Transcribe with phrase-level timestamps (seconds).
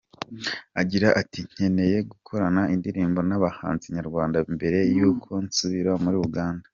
[0.81, 6.65] Agira ati “Nkeneye gukorana indirimbo n’abahanzi nyarwanda mbere y’uko nsubira muri Uganda.